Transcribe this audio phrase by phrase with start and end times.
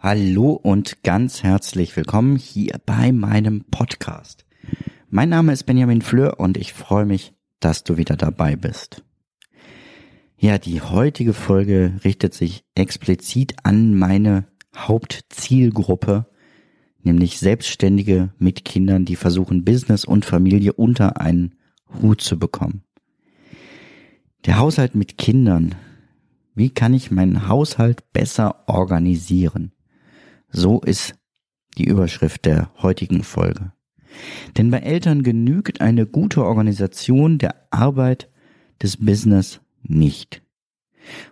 [0.00, 4.46] Hallo und ganz herzlich willkommen hier bei meinem Podcast.
[5.10, 9.04] Mein Name ist Benjamin Fleur und ich freue mich, dass du wieder dabei bist.
[10.38, 16.26] Ja, die heutige Folge richtet sich explizit an meine Hauptzielgruppe,
[17.02, 21.56] nämlich Selbstständige mit Kindern, die versuchen, Business und Familie unter einen
[22.00, 22.82] Hut zu bekommen.
[24.44, 25.74] Der Haushalt mit Kindern.
[26.54, 29.72] Wie kann ich meinen Haushalt besser organisieren?
[30.50, 31.14] So ist
[31.76, 33.72] die Überschrift der heutigen Folge.
[34.56, 38.28] Denn bei Eltern genügt eine gute Organisation der Arbeit
[38.82, 40.42] des Business nicht.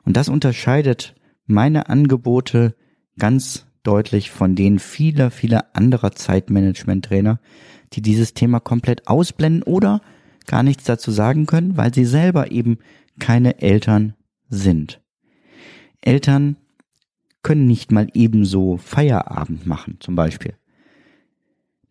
[0.05, 1.15] Und das unterscheidet
[1.47, 2.75] meine Angebote
[3.19, 7.41] ganz deutlich von denen vieler, vieler anderer Zeitmanagement-Trainer,
[7.93, 10.01] die dieses Thema komplett ausblenden oder
[10.47, 12.79] gar nichts dazu sagen können, weil sie selber eben
[13.19, 14.15] keine Eltern
[14.49, 15.01] sind.
[16.01, 16.57] Eltern
[17.43, 20.55] können nicht mal ebenso Feierabend machen, zum Beispiel.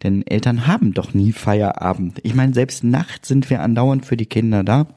[0.04, 2.20] Denn Eltern haben doch nie Feierabend.
[2.24, 4.88] Ich meine, selbst nachts sind wir andauernd für die Kinder da.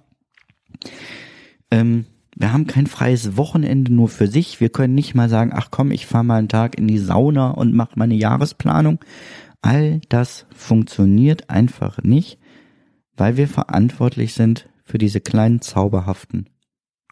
[1.70, 4.60] Ähm, wir haben kein freies Wochenende nur für sich.
[4.60, 7.50] Wir können nicht mal sagen, ach komm, ich fahre mal einen Tag in die Sauna
[7.50, 9.00] und mache meine Jahresplanung.
[9.60, 12.37] All das funktioniert einfach nicht,
[13.18, 16.48] weil wir verantwortlich sind für diese kleinen zauberhaften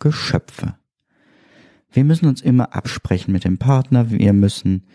[0.01, 0.77] Geschöpfe.
[1.93, 4.87] Wir müssen uns immer absprechen mit dem Partner, wir müssen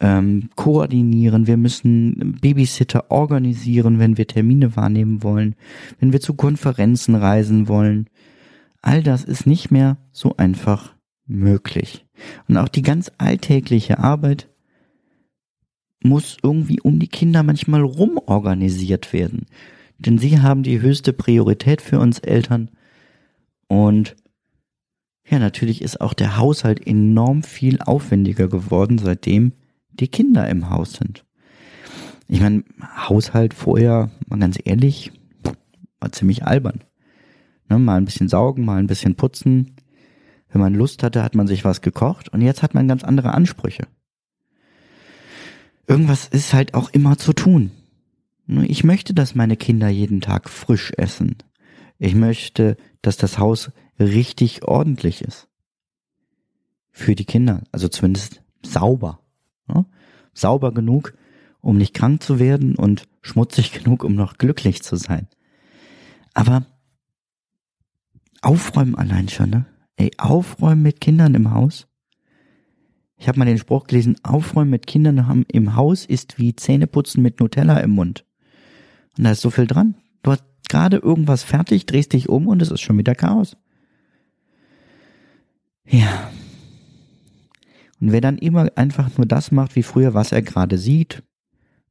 [0.00, 5.56] ähm, koordinieren, wir müssen Babysitter organisieren, wenn wir Termine wahrnehmen wollen,
[5.98, 8.08] wenn wir zu Konferenzen reisen wollen,
[8.82, 12.04] All das ist nicht mehr so einfach möglich.
[12.48, 14.48] Und auch die ganz alltägliche Arbeit
[16.02, 19.46] muss irgendwie um die Kinder manchmal rumorganisiert werden.
[20.04, 22.70] Denn sie haben die höchste Priorität für uns Eltern.
[23.68, 24.16] Und
[25.28, 29.52] ja, natürlich ist auch der Haushalt enorm viel aufwendiger geworden, seitdem
[29.90, 31.24] die Kinder im Haus sind.
[32.28, 32.64] Ich meine,
[32.96, 35.12] Haushalt vorher, mal ganz ehrlich,
[36.00, 36.82] war ziemlich albern.
[37.68, 39.76] Ne, mal ein bisschen saugen, mal ein bisschen putzen.
[40.48, 43.32] Wenn man Lust hatte, hat man sich was gekocht und jetzt hat man ganz andere
[43.32, 43.86] Ansprüche.
[45.86, 47.70] Irgendwas ist halt auch immer zu tun.
[48.46, 51.36] Ne, ich möchte, dass meine Kinder jeden Tag frisch essen.
[51.98, 55.48] Ich möchte, dass das Haus richtig ordentlich ist.
[56.90, 59.20] Für die Kinder, also zumindest sauber.
[59.68, 59.86] Ne?
[60.34, 61.14] Sauber genug,
[61.60, 65.28] um nicht krank zu werden und schmutzig genug, um noch glücklich zu sein.
[66.34, 66.66] Aber
[68.42, 69.66] Aufräumen allein schon, ne?
[69.96, 71.86] Ey, aufräumen mit Kindern im Haus.
[73.16, 77.38] Ich habe mal den Spruch gelesen, aufräumen mit Kindern im Haus ist wie Zähneputzen mit
[77.38, 78.24] Nutella im Mund.
[79.16, 79.94] Und da ist so viel dran.
[80.22, 83.56] Du hast gerade irgendwas fertig, drehst dich um und es ist schon wieder Chaos.
[85.86, 86.30] Ja.
[88.00, 91.22] Und wer dann immer einfach nur das macht wie früher, was er gerade sieht,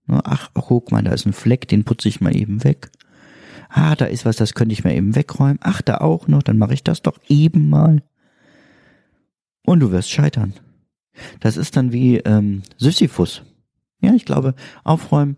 [0.08, 2.92] ne, ach, guck mal, da ist ein Fleck, den putze ich mal eben weg
[3.72, 6.58] ah, da ist was, das könnte ich mir eben wegräumen, ach, da auch noch, dann
[6.58, 8.04] mache ich das doch eben mal.
[9.66, 10.54] Und du wirst scheitern.
[11.40, 13.44] Das ist dann wie ähm, Sisyphus.
[14.02, 15.38] Ja, ich glaube, Aufräumen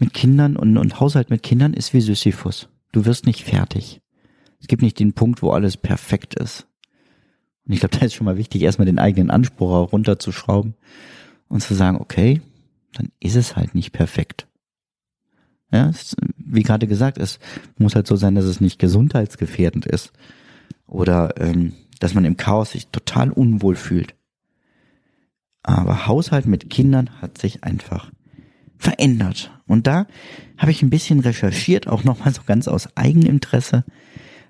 [0.00, 2.68] mit Kindern und, und Haushalt mit Kindern ist wie Sisyphus.
[2.92, 4.00] Du wirst nicht fertig.
[4.60, 6.66] Es gibt nicht den Punkt, wo alles perfekt ist.
[7.66, 10.74] Und ich glaube, da ist schon mal wichtig, erstmal den eigenen Anspruch runterzuschrauben
[11.48, 12.40] und zu sagen, okay,
[12.94, 14.46] dann ist es halt nicht perfekt.
[15.70, 17.38] Ja, es, wie gerade gesagt, es
[17.76, 20.12] muss halt so sein, dass es nicht gesundheitsgefährdend ist
[20.86, 24.14] oder ähm, dass man im Chaos sich total unwohl fühlt.
[25.62, 28.10] Aber Haushalt mit Kindern hat sich einfach
[28.78, 29.50] verändert.
[29.66, 30.06] Und da
[30.56, 33.84] habe ich ein bisschen recherchiert, auch nochmal so ganz aus Eigeninteresse.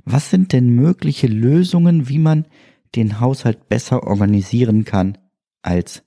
[0.04, 2.46] Was sind denn mögliche Lösungen, wie man
[2.94, 5.18] den Haushalt besser organisieren kann
[5.62, 6.02] als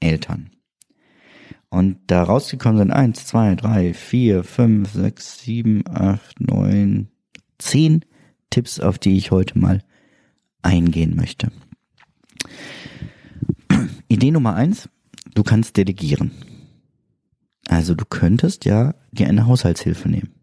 [0.00, 0.50] Eltern?
[1.68, 7.08] Und da rausgekommen sind eins, zwei, drei, vier, fünf, sechs, sieben, acht, neun,
[7.58, 8.04] zehn
[8.50, 9.82] Tipps, auf die ich heute mal
[10.62, 11.50] eingehen möchte.
[14.08, 14.88] Idee Nummer eins,
[15.34, 16.30] du kannst delegieren.
[17.68, 20.34] Also du könntest ja dir eine Haushaltshilfe nehmen.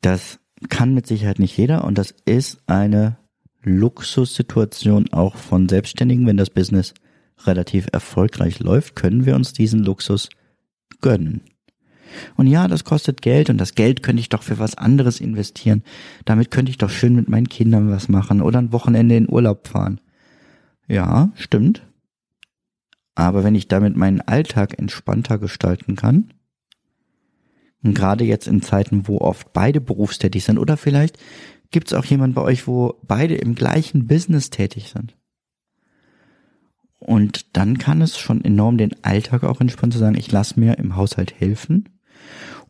[0.00, 0.38] Das
[0.68, 3.16] kann mit Sicherheit nicht jeder und das ist eine
[3.62, 6.26] Luxussituation auch von Selbstständigen.
[6.26, 6.94] Wenn das Business
[7.44, 10.28] relativ erfolgreich läuft, können wir uns diesen Luxus
[11.00, 11.42] gönnen.
[12.36, 15.82] Und ja, das kostet Geld und das Geld könnte ich doch für was anderes investieren.
[16.24, 19.66] Damit könnte ich doch schön mit meinen Kindern was machen oder ein Wochenende in Urlaub
[19.66, 20.00] fahren.
[20.86, 21.82] Ja, stimmt.
[23.14, 26.32] Aber wenn ich damit meinen Alltag entspannter gestalten kann,
[27.82, 31.18] und gerade jetzt in Zeiten, wo oft beide berufstätig sind, oder vielleicht
[31.70, 35.16] gibt es auch jemanden bei euch, wo beide im gleichen Business tätig sind.
[36.98, 40.78] Und dann kann es schon enorm den Alltag auch entspannen zu sagen, ich lasse mir
[40.78, 41.90] im Haushalt helfen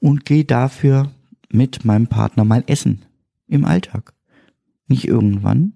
[0.01, 1.13] und gehe dafür
[1.49, 3.05] mit meinem Partner mal essen
[3.47, 4.15] im Alltag.
[4.89, 5.75] Nicht irgendwann,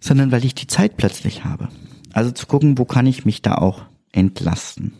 [0.00, 1.68] sondern weil ich die Zeit plötzlich habe.
[2.12, 3.82] Also zu gucken, wo kann ich mich da auch
[4.12, 4.92] entlasten.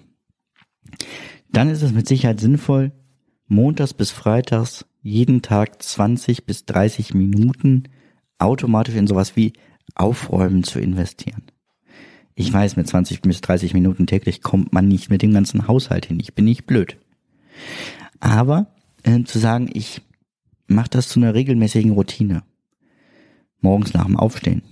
[1.51, 2.93] Dann ist es mit Sicherheit sinnvoll,
[3.47, 7.85] montags bis freitags jeden Tag 20 bis 30 Minuten
[8.39, 9.53] automatisch in sowas wie
[9.95, 11.43] Aufräumen zu investieren.
[12.35, 16.07] Ich weiß, mit 20 bis 30 Minuten täglich kommt man nicht mit dem ganzen Haushalt
[16.07, 16.21] hin.
[16.21, 16.97] Ich bin nicht blöd.
[18.21, 18.67] Aber
[19.03, 20.03] äh, zu sagen, ich
[20.69, 22.45] mache das zu einer regelmäßigen Routine.
[23.61, 24.63] Morgens nach dem Aufstehen,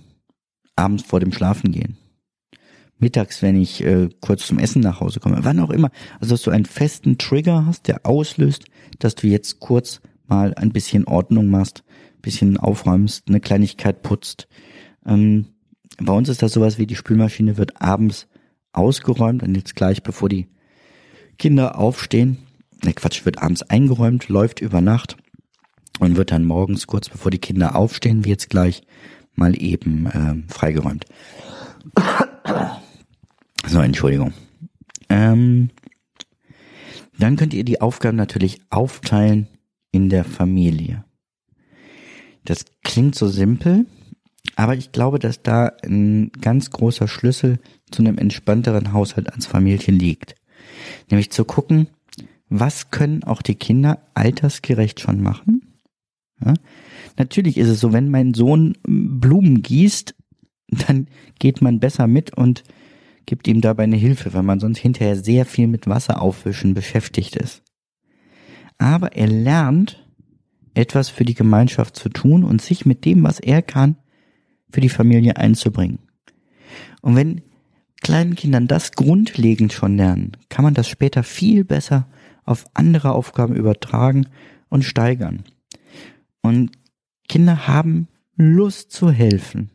[0.77, 1.97] abends vor dem Schlafengehen,
[2.99, 5.91] mittags, wenn ich äh, kurz zum Essen nach Hause komme, wann auch immer.
[6.19, 8.65] Also dass du einen festen Trigger hast, der auslöst,
[8.99, 11.83] dass du jetzt kurz mal ein bisschen Ordnung machst,
[12.21, 14.47] bisschen aufräumst, eine Kleinigkeit putzt.
[15.05, 15.47] Ähm,
[15.99, 18.27] bei uns ist das sowas wie die Spülmaschine wird abends
[18.73, 20.47] ausgeräumt und jetzt gleich bevor die
[21.37, 22.37] Kinder aufstehen,
[22.83, 25.17] ne Quatsch, wird abends eingeräumt, läuft über Nacht
[25.99, 28.83] und wird dann morgens kurz bevor die Kinder aufstehen, wie jetzt gleich
[29.35, 31.05] mal eben äh, freigeräumt.
[33.67, 34.33] So, Entschuldigung.
[35.09, 35.69] Ähm,
[37.19, 39.47] dann könnt ihr die Aufgaben natürlich aufteilen
[39.91, 41.03] in der Familie.
[42.45, 43.85] Das klingt so simpel,
[44.55, 47.59] aber ich glaube, dass da ein ganz großer Schlüssel
[47.91, 50.35] zu einem entspannteren Haushalt als Familie liegt.
[51.11, 51.87] Nämlich zu gucken,
[52.49, 55.73] was können auch die Kinder altersgerecht schon machen?
[56.43, 56.53] Ja?
[57.17, 60.15] Natürlich ist es so, wenn mein Sohn Blumen gießt,
[60.69, 61.07] dann
[61.39, 62.63] geht man besser mit und
[63.27, 67.35] gibt ihm dabei eine Hilfe, weil man sonst hinterher sehr viel mit Wasser aufwischen beschäftigt
[67.35, 67.61] ist.
[68.79, 70.03] Aber er lernt,
[70.73, 73.97] etwas für die Gemeinschaft zu tun und sich mit dem, was er kann,
[74.71, 75.99] für die Familie einzubringen.
[77.01, 77.41] Und wenn
[78.01, 82.07] kleinen Kindern das grundlegend schon lernen, kann man das später viel besser
[82.45, 84.27] auf andere Aufgaben übertragen
[84.69, 85.43] und steigern.
[86.41, 86.71] Und
[87.27, 89.71] Kinder haben Lust zu helfen.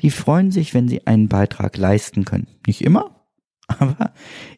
[0.00, 2.46] Die freuen sich, wenn sie einen Beitrag leisten können.
[2.66, 3.26] Nicht immer,
[3.66, 4.12] aber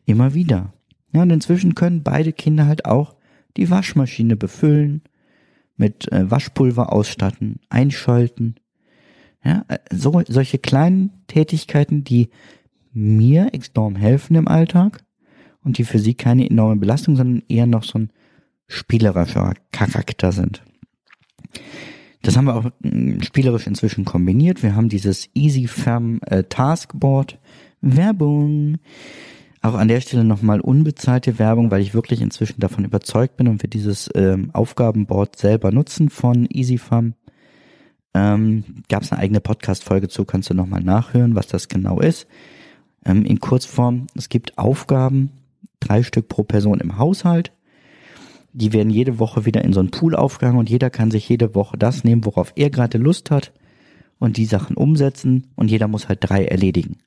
[0.04, 0.72] immer wieder.
[1.12, 3.14] Ja, und inzwischen können beide Kinder halt auch
[3.56, 5.02] die Waschmaschine befüllen,
[5.76, 8.56] mit äh, Waschpulver ausstatten, einschalten.
[9.44, 12.30] Ja, äh, so, solche kleinen Tätigkeiten, die
[12.92, 15.04] mir enorm helfen im Alltag
[15.62, 18.10] und die für sie keine enorme Belastung, sondern eher noch so ein
[18.66, 20.62] spielerischer Charakter sind.
[22.24, 24.62] Das haben wir auch mm, spielerisch inzwischen kombiniert.
[24.62, 27.38] Wir haben dieses Easy Fam äh, Taskboard.
[27.84, 28.78] Werbung.
[29.60, 33.62] Auch an der Stelle nochmal unbezahlte Werbung, weil ich wirklich inzwischen davon überzeugt bin und
[33.62, 37.14] wir dieses ähm, Aufgabenboard selber nutzen von EasyFarm.
[38.14, 42.26] Ähm, Gab es eine eigene Podcast-Folge zu, kannst du nochmal nachhören, was das genau ist.
[43.04, 45.30] Ähm, in Kurzform, es gibt Aufgaben,
[45.80, 47.52] drei Stück pro Person im Haushalt
[48.54, 51.54] die werden jede Woche wieder in so einen Pool aufgehangen und jeder kann sich jede
[51.54, 53.52] Woche das nehmen, worauf er gerade Lust hat
[54.18, 56.98] und die Sachen umsetzen und jeder muss halt drei erledigen.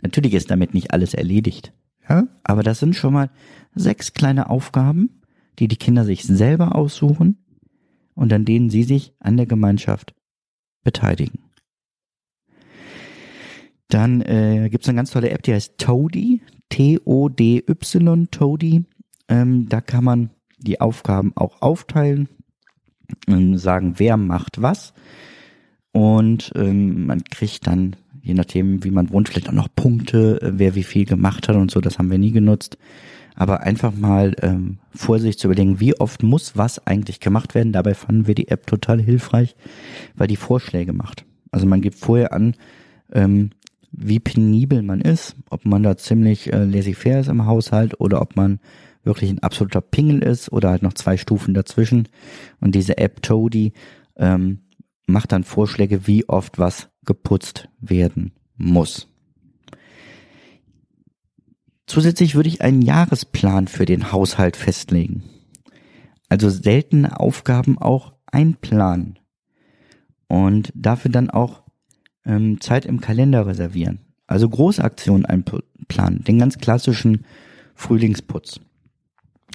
[0.00, 1.72] Natürlich ist damit nicht alles erledigt,
[2.08, 3.30] ja, aber das sind schon mal
[3.74, 5.22] sechs kleine Aufgaben,
[5.60, 7.38] die die Kinder sich selber aussuchen
[8.14, 10.14] und an denen sie sich an der Gemeinschaft
[10.82, 11.44] beteiligen.
[13.88, 18.84] Dann äh, gibt es eine ganz tolle App, die heißt Toady, T-O-D-Y, Toady.
[19.28, 20.30] Ähm, da kann man
[20.62, 22.28] die Aufgaben auch aufteilen,
[23.28, 24.92] ähm, sagen, wer macht was.
[25.92, 30.52] Und ähm, man kriegt dann, je nachdem, wie man wohnt, vielleicht auch noch Punkte, äh,
[30.54, 32.78] wer wie viel gemacht hat und so, das haben wir nie genutzt.
[33.34, 37.72] Aber einfach mal ähm, vor sich zu überlegen, wie oft muss was eigentlich gemacht werden.
[37.72, 39.56] Dabei fanden wir die App total hilfreich,
[40.14, 41.24] weil die Vorschläge macht.
[41.50, 42.54] Also man gibt vorher an,
[43.12, 43.50] ähm,
[43.90, 48.36] wie penibel man ist, ob man da ziemlich äh, laissez-faire ist im Haushalt oder ob
[48.36, 48.58] man
[49.04, 52.08] wirklich ein absoluter Pingel ist oder halt noch zwei Stufen dazwischen.
[52.60, 53.72] Und diese App Toady
[54.16, 54.60] ähm,
[55.06, 59.08] macht dann Vorschläge, wie oft was geputzt werden muss.
[61.86, 65.24] Zusätzlich würde ich einen Jahresplan für den Haushalt festlegen.
[66.28, 69.18] Also seltene Aufgaben auch einplanen
[70.28, 71.62] und dafür dann auch
[72.24, 74.00] ähm, Zeit im Kalender reservieren.
[74.26, 77.26] Also Großaktionen einplanen, den ganz klassischen
[77.74, 78.60] Frühlingsputz.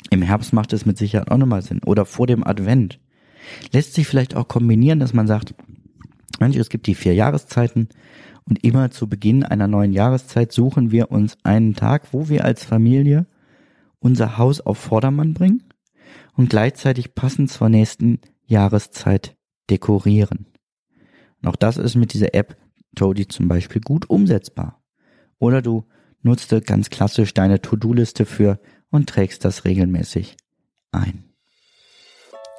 [0.10, 1.82] Im Herbst macht es mit Sicherheit auch nochmal Sinn.
[1.86, 3.00] Oder vor dem Advent.
[3.72, 5.54] Lässt sich vielleicht auch kombinieren, dass man sagt,
[6.40, 7.90] Mensch, es gibt die vier Jahreszeiten
[8.46, 12.64] und immer zu Beginn einer neuen Jahreszeit suchen wir uns einen Tag, wo wir als
[12.64, 13.26] Familie
[14.00, 15.64] unser Haus auf Vordermann bringen
[16.34, 19.36] und gleichzeitig passend zur nächsten Jahreszeit
[19.70, 20.46] dekorieren.
[21.42, 22.56] Und auch das ist mit dieser App
[22.96, 24.82] Toady zum Beispiel gut umsetzbar.
[25.40, 25.86] Oder du
[26.22, 28.60] nutzt ganz klassisch deine To-Do-Liste für
[28.92, 30.38] und trägst das regelmäßig
[30.92, 31.24] ein.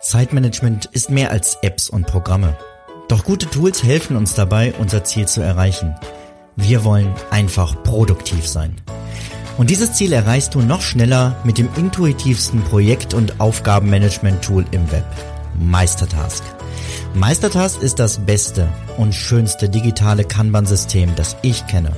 [0.00, 2.56] Zeitmanagement ist mehr als Apps und Programme.
[3.08, 5.96] Doch gute Tools helfen uns dabei, unser Ziel zu erreichen.
[6.56, 8.80] Wir wollen einfach produktiv sein.
[9.56, 15.06] Und dieses Ziel erreichst du noch schneller mit dem intuitivsten Projekt- und Aufgabenmanagement-Tool im Web,
[15.58, 16.44] Meistertask.
[17.14, 18.68] Meistertask ist das beste
[18.98, 21.92] und schönste digitale Kanban-System, das ich kenne.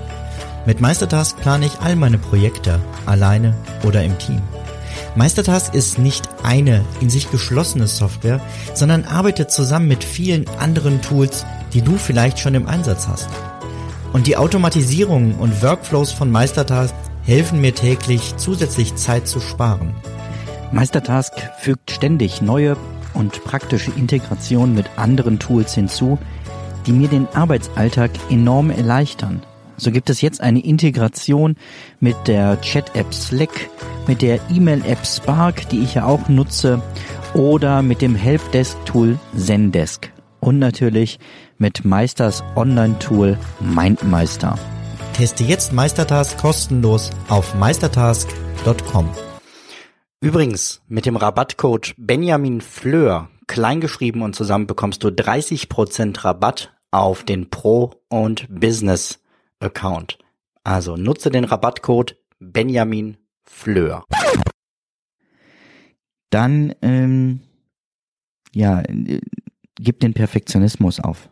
[0.66, 4.42] Mit Meistertask plane ich all meine Projekte, alleine oder im Team.
[5.16, 8.40] Meistertask ist nicht eine in sich geschlossene Software,
[8.74, 13.28] sondern arbeitet zusammen mit vielen anderen Tools, die du vielleicht schon im Einsatz hast.
[14.12, 19.94] Und die Automatisierungen und Workflows von Meistertask helfen mir täglich zusätzlich Zeit zu sparen.
[20.72, 22.76] Meistertask fügt ständig neue
[23.14, 26.18] und praktische Integration mit anderen Tools hinzu,
[26.86, 29.42] die mir den Arbeitsalltag enorm erleichtern.
[29.80, 31.56] So gibt es jetzt eine Integration
[32.00, 33.70] mit der Chat-App Slack,
[34.06, 36.82] mit der E-Mail-App Spark, die ich ja auch nutze,
[37.32, 40.12] oder mit dem Helpdesk-Tool Zendesk.
[40.38, 41.18] Und natürlich
[41.56, 44.58] mit Meisters Online-Tool MindMeister.
[45.14, 49.08] Teste jetzt Meistertask kostenlos auf meistertask.com.
[50.20, 57.48] Übrigens, mit dem Rabattcode Benjamin Fleur, kleingeschrieben und zusammen bekommst du 30% Rabatt auf den
[57.48, 59.20] Pro und Business
[59.60, 60.18] Account.
[60.64, 64.04] Also nutze den Rabattcode Benjamin Fleur.
[66.30, 67.40] Dann, ähm,
[68.52, 69.20] ja, äh,
[69.76, 71.28] gib den Perfektionismus auf.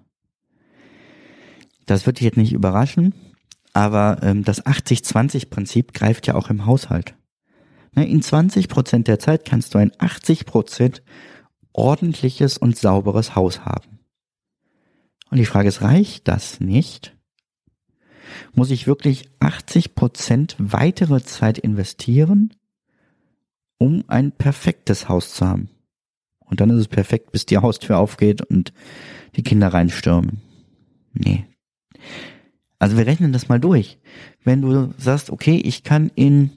[1.86, 3.14] Das wird dich jetzt nicht überraschen,
[3.72, 7.14] aber ähm, das 80-20-Prinzip greift ja auch im Haushalt.
[7.94, 11.02] Ne, in 20 Prozent der Zeit kannst du ein 80 Prozent
[11.72, 14.00] ordentliches und sauberes Haus haben.
[15.30, 17.17] Und die Frage ist, reicht das nicht?
[18.54, 22.54] Muss ich wirklich 80 Prozent weitere Zeit investieren,
[23.78, 25.68] um ein perfektes Haus zu haben?
[26.40, 28.72] Und dann ist es perfekt, bis die Haustür aufgeht und
[29.36, 30.40] die Kinder reinstürmen.
[31.12, 31.44] Nee.
[32.78, 33.98] Also wir rechnen das mal durch.
[34.44, 36.50] Wenn du sagst, okay, ich kann in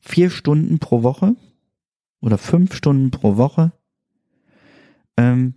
[0.00, 1.34] vier Stunden pro Woche
[2.20, 3.72] oder fünf Stunden pro Woche
[5.16, 5.54] ähm,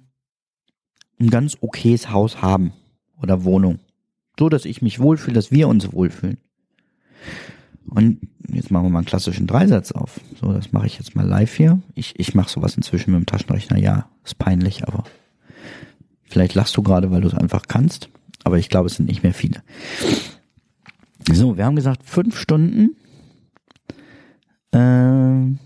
[1.20, 2.74] ein ganz okayes Haus haben
[3.22, 3.80] oder Wohnung.
[4.40, 6.38] So, dass ich mich wohlfühle, dass wir uns wohlfühlen.
[7.90, 10.20] Und jetzt machen wir mal einen klassischen Dreisatz auf.
[10.40, 11.82] So, das mache ich jetzt mal live hier.
[11.96, 13.78] Ich, ich mache sowas inzwischen mit dem Taschenrechner.
[13.78, 15.04] Ja, ist peinlich, aber
[16.24, 18.10] vielleicht lachst du gerade, weil du es einfach kannst.
[18.44, 19.64] Aber ich glaube, es sind nicht mehr viele.
[21.32, 22.96] So, wir haben gesagt, fünf Stunden
[24.72, 25.58] äh,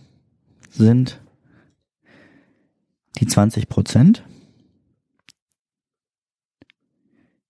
[0.69, 1.19] sind
[3.19, 4.23] die 20 Prozent.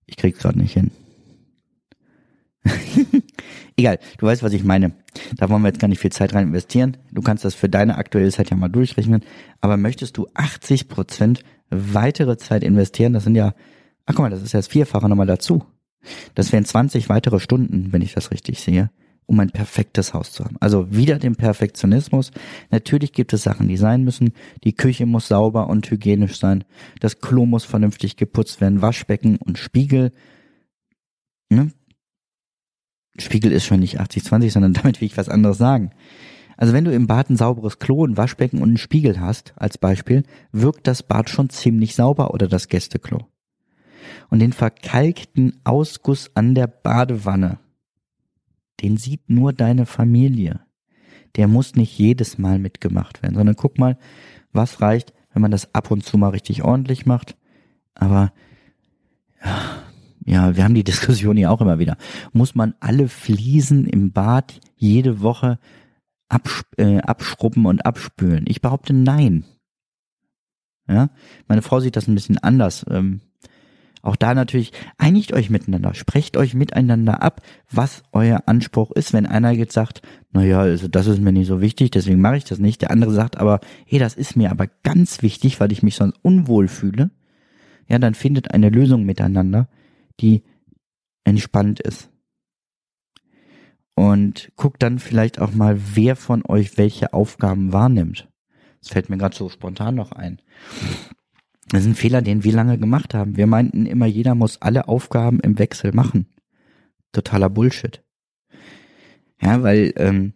[0.05, 0.91] Ich krieg's gerade nicht hin.
[3.75, 4.93] Egal, du weißt, was ich meine.
[5.37, 6.97] Da wollen wir jetzt gar nicht viel Zeit rein investieren.
[7.11, 9.23] Du kannst das für deine aktuelle Zeit ja mal durchrechnen.
[9.59, 13.13] Aber möchtest du 80 Prozent weitere Zeit investieren?
[13.13, 13.53] Das sind ja,
[14.05, 15.63] ach guck mal, das ist ja das Vierfache nochmal dazu.
[16.35, 18.89] Das wären 20 weitere Stunden, wenn ich das richtig sehe
[19.31, 20.57] um ein perfektes Haus zu haben.
[20.59, 22.31] Also wieder den Perfektionismus.
[22.69, 24.33] Natürlich gibt es Sachen, die sein müssen.
[24.65, 26.65] Die Küche muss sauber und hygienisch sein.
[26.99, 28.81] Das Klo muss vernünftig geputzt werden.
[28.81, 30.11] Waschbecken und Spiegel.
[31.49, 31.71] Ne?
[33.17, 35.91] Spiegel ist schon nicht 80-20, sondern damit will ich was anderes sagen.
[36.57, 39.77] Also wenn du im Bad ein sauberes Klo, ein Waschbecken und einen Spiegel hast, als
[39.77, 43.27] Beispiel, wirkt das Bad schon ziemlich sauber oder das Gästeklo.
[44.29, 47.59] Und den verkalkten Ausguss an der Badewanne,
[48.81, 50.61] den sieht nur deine Familie.
[51.35, 53.97] Der muss nicht jedes Mal mitgemacht werden, sondern guck mal,
[54.51, 57.37] was reicht, wenn man das ab und zu mal richtig ordentlich macht.
[57.95, 58.33] Aber
[59.43, 59.83] ja,
[60.25, 61.97] ja, wir haben die Diskussion hier auch immer wieder.
[62.33, 65.59] Muss man alle Fliesen im Bad jede Woche
[66.29, 68.45] absch äh, abschrubben und abspülen?
[68.47, 69.45] Ich behaupte nein.
[70.87, 71.09] Ja,
[71.47, 72.85] meine Frau sieht das ein bisschen anders.
[72.89, 73.21] Ähm,
[74.01, 79.13] Auch da natürlich, einigt euch miteinander, sprecht euch miteinander ab, was euer Anspruch ist.
[79.13, 80.01] Wenn einer jetzt sagt,
[80.31, 82.81] naja, also das ist mir nicht so wichtig, deswegen mache ich das nicht.
[82.81, 86.17] Der andere sagt aber, hey, das ist mir aber ganz wichtig, weil ich mich sonst
[86.23, 87.11] unwohl fühle.
[87.87, 89.67] Ja, dann findet eine Lösung miteinander,
[90.19, 90.43] die
[91.23, 92.09] entspannt ist.
[93.95, 98.29] Und guckt dann vielleicht auch mal, wer von euch welche Aufgaben wahrnimmt.
[98.79, 100.41] Das fällt mir gerade so spontan noch ein.
[101.69, 103.37] Das ist ein Fehler, den wir lange gemacht haben.
[103.37, 106.27] Wir meinten immer, jeder muss alle Aufgaben im Wechsel machen.
[107.11, 108.03] Totaler Bullshit.
[109.41, 110.33] Ja, weil ähm,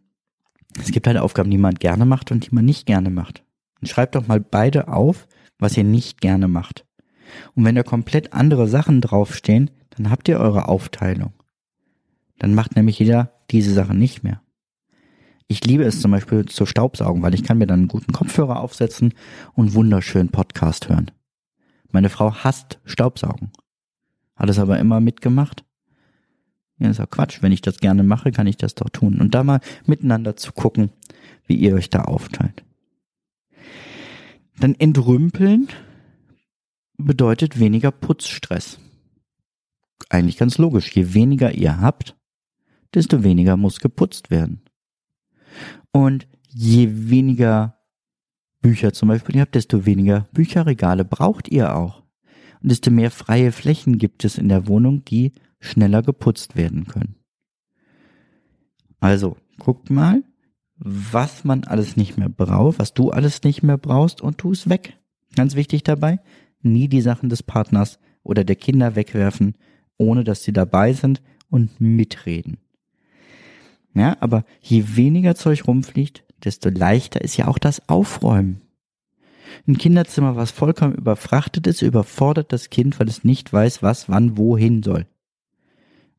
[0.79, 3.43] es gibt halt Aufgaben, die man gerne macht und die man nicht gerne macht.
[3.81, 5.27] Und schreibt doch mal beide auf,
[5.57, 6.85] was ihr nicht gerne macht.
[7.55, 11.33] Und wenn da komplett andere Sachen draufstehen, dann habt ihr eure Aufteilung.
[12.39, 14.41] Dann macht nämlich jeder diese Sachen nicht mehr.
[15.47, 18.59] Ich liebe es zum Beispiel zu Staubsaugen, weil ich kann mir dann einen guten Kopfhörer
[18.59, 19.13] aufsetzen
[19.53, 21.11] und wunderschönen Podcast hören.
[21.91, 23.51] Meine Frau hasst Staubsaugen.
[24.35, 25.63] Hat es aber immer mitgemacht.
[26.77, 27.41] Ja, ist auch Quatsch.
[27.41, 29.19] Wenn ich das gerne mache, kann ich das doch tun.
[29.21, 30.89] Und da mal miteinander zu gucken,
[31.45, 32.63] wie ihr euch da aufteilt.
[34.59, 35.67] Dann entrümpeln
[37.05, 38.79] bedeutet weniger Putzstress.
[40.09, 40.93] Eigentlich ganz logisch.
[40.95, 42.15] Je weniger ihr habt,
[42.93, 44.61] desto weniger muss geputzt werden.
[45.91, 47.77] Und je weniger
[48.61, 52.03] Bücher zum Beispiel ihr habt, desto weniger Bücherregale braucht ihr auch.
[52.61, 57.15] Und desto mehr freie Flächen gibt es in der Wohnung, die schneller geputzt werden können.
[58.99, 60.23] Also, guckt mal,
[60.77, 64.67] was man alles nicht mehr braucht, was du alles nicht mehr brauchst und tu es
[64.67, 64.97] weg.
[65.35, 66.19] Ganz wichtig dabei,
[66.65, 69.55] nie die Sachen des Partners oder der Kinder wegwerfen,
[69.97, 72.57] ohne dass sie dabei sind und mitreden.
[73.93, 78.61] Ja, aber je weniger Zeug rumfliegt, desto leichter ist ja auch das Aufräumen.
[79.67, 84.37] Ein Kinderzimmer, was vollkommen überfrachtet ist, überfordert das Kind, weil es nicht weiß, was wann
[84.37, 85.05] wohin soll.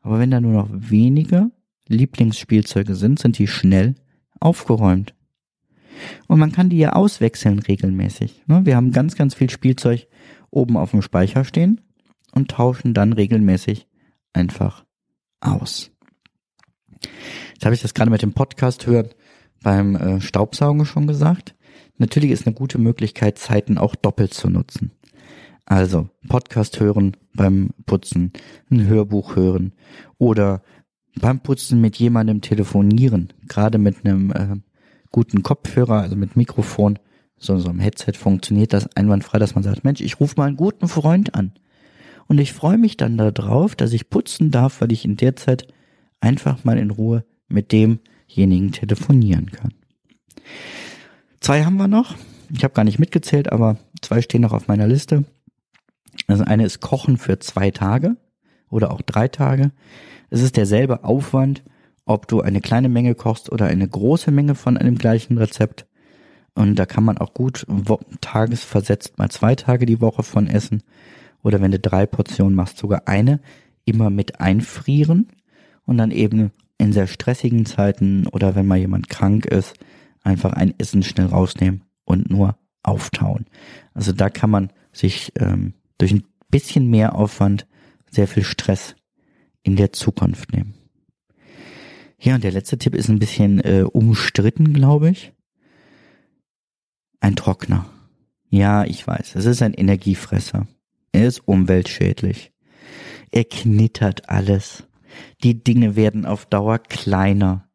[0.00, 1.50] Aber wenn da nur noch wenige
[1.88, 3.94] Lieblingsspielzeuge sind, sind die schnell
[4.40, 5.14] aufgeräumt.
[6.28, 8.42] Und man kann die ja auswechseln regelmäßig.
[8.46, 8.64] Ne?
[8.64, 10.06] Wir haben ganz, ganz viel Spielzeug
[10.50, 11.80] oben auf dem Speicher stehen
[12.32, 13.86] und tauschen dann regelmäßig
[14.32, 14.84] einfach
[15.40, 15.90] aus.
[17.54, 19.10] Jetzt habe ich das gerade mit dem Podcast hören
[19.62, 21.54] beim äh, Staubsaugen schon gesagt.
[21.98, 24.92] Natürlich ist eine gute Möglichkeit, Zeiten auch doppelt zu nutzen.
[25.64, 28.32] Also Podcast hören beim Putzen,
[28.70, 29.72] ein Hörbuch hören
[30.18, 30.62] oder
[31.20, 34.56] beim Putzen mit jemandem telefonieren, gerade mit einem äh,
[35.10, 36.98] guten Kopfhörer, also mit Mikrofon,
[37.38, 40.56] so, so einem Headset funktioniert das einwandfrei, dass man sagt, Mensch, ich rufe mal einen
[40.56, 41.52] guten Freund an.
[42.28, 45.68] Und ich freue mich dann darauf, dass ich putzen darf, weil ich in der Zeit
[46.20, 49.74] einfach mal in Ruhe mit demjenigen telefonieren kann.
[51.40, 52.16] Zwei haben wir noch.
[52.52, 55.24] Ich habe gar nicht mitgezählt, aber zwei stehen noch auf meiner Liste.
[56.26, 58.16] Also eine ist Kochen für zwei Tage
[58.70, 59.70] oder auch drei Tage.
[60.30, 61.62] Es ist derselbe Aufwand,
[62.04, 65.86] ob du eine kleine Menge kochst oder eine große Menge von einem gleichen Rezept.
[66.56, 67.66] Und da kann man auch gut
[68.20, 70.82] tagesversetzt mal zwei Tage die Woche von essen.
[71.42, 73.40] Oder wenn du drei Portionen machst, sogar eine
[73.84, 75.28] immer mit einfrieren
[75.84, 79.74] und dann eben in sehr stressigen Zeiten oder wenn mal jemand krank ist,
[80.22, 83.46] einfach ein Essen schnell rausnehmen und nur auftauen.
[83.94, 87.66] Also da kann man sich ähm, durch ein bisschen mehr Aufwand
[88.10, 88.96] sehr viel Stress
[89.62, 90.74] in der Zukunft nehmen.
[92.18, 95.32] Ja, und der letzte Tipp ist ein bisschen äh, umstritten, glaube ich.
[97.20, 97.86] Ein Trockner.
[98.48, 100.66] Ja, ich weiß, es ist ein Energiefresser.
[101.12, 102.52] Er ist umweltschädlich.
[103.30, 104.84] Er knittert alles.
[105.42, 107.68] Die Dinge werden auf Dauer kleiner.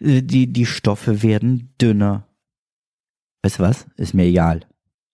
[0.00, 2.26] Äh, die, die Stoffe werden dünner.
[3.42, 3.86] Weißt du was?
[3.96, 4.60] Ist mir egal.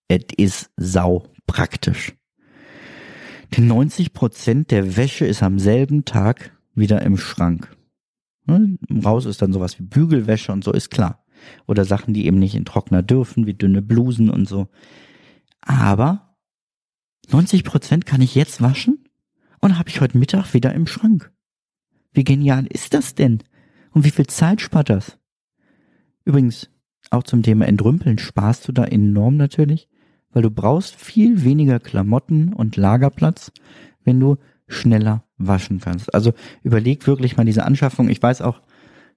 [0.07, 2.13] Es ist sau praktisch.
[3.55, 7.75] Denn 90 Prozent der Wäsche ist am selben Tag wieder im Schrank.
[8.45, 8.77] Ne?
[9.03, 11.24] Raus ist dann sowas wie Bügelwäsche und so, ist klar.
[11.67, 14.67] Oder Sachen, die eben nicht in Trockner dürfen, wie dünne Blusen und so.
[15.61, 16.37] Aber
[17.31, 19.03] 90 Prozent kann ich jetzt waschen
[19.59, 21.31] und habe ich heute Mittag wieder im Schrank.
[22.13, 23.43] Wie genial ist das denn?
[23.91, 25.17] Und wie viel Zeit spart das?
[26.23, 26.69] Übrigens,
[27.11, 29.89] auch zum Thema Entrümpeln sparst du da enorm natürlich,
[30.31, 33.51] weil du brauchst viel weniger Klamotten und Lagerplatz,
[34.03, 36.13] wenn du schneller waschen kannst.
[36.13, 38.09] Also überleg wirklich mal diese Anschaffung.
[38.09, 38.61] Ich weiß auch,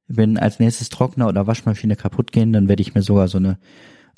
[0.09, 3.59] wenn als nächstes Trockner oder Waschmaschine kaputt gehen, dann werde ich mir sogar so eine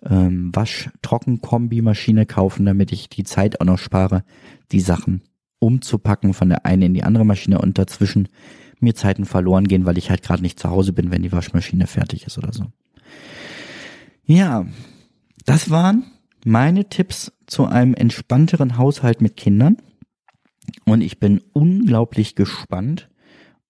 [0.03, 4.25] ähm, Wasch-Trocken-Kombi-Maschine kaufen, damit ich die Zeit auch noch spare,
[4.73, 5.23] die Sachen
[5.59, 8.29] umzupacken von der einen in die andere Maschine und dazwischen
[8.79, 11.87] mir Zeiten verloren gehen, weil ich halt gerade nicht zu Hause bin, wenn die Waschmaschine
[11.87, 12.65] fertig ist oder so.
[14.25, 14.65] Ja,
[15.45, 16.05] das waren
[16.45, 19.77] meine Tipps zu einem entspannteren Haushalt mit Kindern.
[20.87, 23.11] Und ich bin unglaublich gespannt,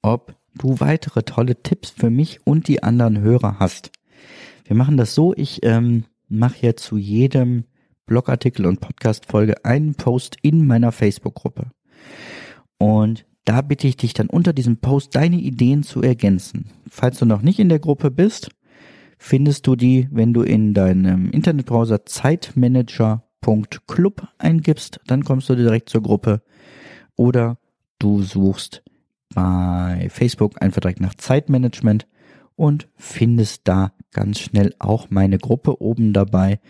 [0.02, 3.90] ob du weitere tolle Tipps für mich und die anderen Hörer hast.
[4.64, 7.64] Wir machen das so, ich ähm, mache hier zu jedem
[8.06, 11.70] Blogartikel und Podcast-Folge einen Post in meiner Facebook-Gruppe.
[12.78, 16.70] Und da bitte ich dich dann unter diesem Post deine Ideen zu ergänzen.
[16.88, 18.50] Falls du noch nicht in der Gruppe bist,
[19.18, 26.02] findest du die, wenn du in deinem Internetbrowser zeitmanager.club eingibst, dann kommst du direkt zur
[26.02, 26.42] Gruppe.
[27.16, 27.58] Oder
[27.98, 28.82] du suchst
[29.35, 32.07] bei Facebook einfach direkt nach Zeitmanagement
[32.57, 36.61] und findest da ganz schnell auch meine Gruppe oben dabei.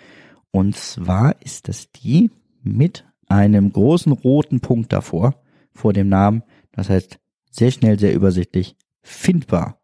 [0.51, 2.31] Und zwar ist das die
[2.63, 5.35] mit einem großen roten Punkt davor,
[5.73, 6.43] vor dem Namen.
[6.73, 7.19] Das heißt,
[7.51, 9.81] sehr schnell, sehr übersichtlich findbar.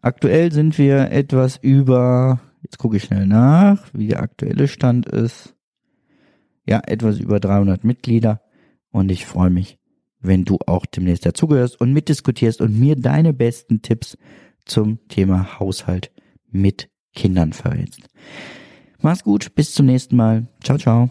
[0.00, 5.54] Aktuell sind wir etwas über, jetzt gucke ich schnell nach, wie der aktuelle Stand ist.
[6.66, 8.40] Ja, etwas über 300 Mitglieder.
[8.90, 9.78] Und ich freue mich,
[10.22, 14.16] wenn du auch demnächst dazugehörst und mitdiskutierst und mir deine besten Tipps
[14.64, 16.10] zum Thema Haushalt
[16.50, 18.08] mit Kindern verrätst.
[19.00, 20.46] Mach's gut, bis zum nächsten Mal.
[20.62, 21.10] Ciao, ciao.